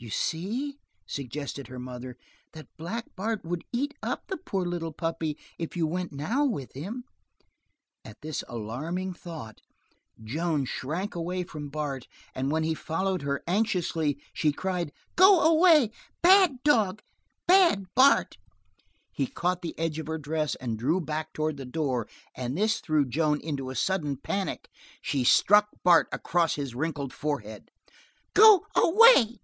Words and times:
"You 0.00 0.10
see," 0.10 0.78
suggested 1.08 1.66
her 1.66 1.80
mother, 1.80 2.16
"that 2.52 2.68
Black 2.76 3.06
Bart 3.16 3.44
would 3.44 3.64
eat 3.72 3.94
up 4.00 4.28
the 4.28 4.36
poor 4.36 4.64
little 4.64 4.92
puppy 4.92 5.36
if 5.58 5.76
you 5.76 5.88
went 5.88 6.12
now 6.12 6.44
with 6.44 6.72
him." 6.74 7.02
At 8.04 8.20
this 8.20 8.44
alarming 8.48 9.12
thought, 9.14 9.60
Joan 10.22 10.66
shrank 10.66 11.16
away 11.16 11.42
from 11.42 11.68
Bart 11.68 12.06
and 12.32 12.52
when 12.52 12.62
he 12.62 12.74
followed 12.74 13.22
her, 13.22 13.42
anxiously, 13.48 14.22
she 14.32 14.52
cried: 14.52 14.92
"Go 15.16 15.40
away! 15.40 15.90
Bad 16.22 16.62
dog! 16.62 17.02
Bad 17.48 17.86
Bart!" 17.96 18.38
He 19.10 19.26
caught 19.26 19.62
the 19.62 19.76
edge 19.76 19.98
of 19.98 20.06
her 20.06 20.16
dress 20.16 20.54
and 20.54 20.78
drew 20.78 21.00
back 21.00 21.32
toward 21.32 21.56
the 21.56 21.64
door, 21.66 22.06
and 22.36 22.56
this 22.56 22.78
threw 22.78 23.04
Joan 23.04 23.40
into 23.40 23.68
a 23.68 23.74
sudden 23.74 24.16
panic. 24.16 24.68
She 25.02 25.24
struck 25.24 25.70
Bart 25.82 26.06
across 26.12 26.54
his 26.54 26.72
wrinkled 26.76 27.12
forehead. 27.12 27.72
"Go 28.32 28.64
away!" 28.76 29.40